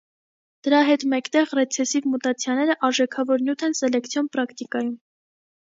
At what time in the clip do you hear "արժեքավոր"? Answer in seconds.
2.89-3.47